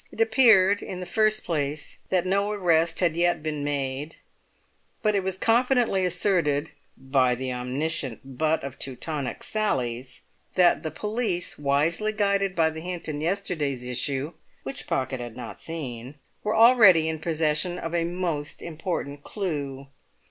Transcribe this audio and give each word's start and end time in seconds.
It 0.11 0.19
appeared, 0.19 0.81
in 0.81 0.99
the 0.99 1.05
first 1.05 1.43
place, 1.43 1.99
that 2.09 2.25
no 2.25 2.49
arrest 2.49 3.01
had 3.01 3.15
yet 3.15 3.43
been 3.43 3.63
made; 3.63 4.15
but 5.03 5.13
it 5.13 5.21
was 5.23 5.37
confidently 5.37 6.03
asserted 6.05 6.71
(by 6.97 7.35
the 7.35 7.53
omniscient 7.53 8.35
butt 8.35 8.63
of 8.63 8.79
Teutonic 8.79 9.43
sallies) 9.43 10.21
that 10.55 10.81
the 10.81 10.89
police, 10.89 11.59
wisely 11.59 12.13
guided 12.13 12.55
by 12.55 12.71
the 12.71 12.81
hint 12.81 13.07
in 13.07 13.21
yesterday's 13.21 13.83
issue 13.83 14.33
(which 14.63 14.87
Pocket 14.87 15.19
had 15.19 15.37
not 15.37 15.61
seen), 15.61 16.15
were 16.43 16.55
already 16.55 17.07
in 17.07 17.19
possession 17.19 17.77
of 17.77 17.93
a 17.93 18.03
most 18.03 18.63
important 18.63 19.23
clue. 19.23 19.85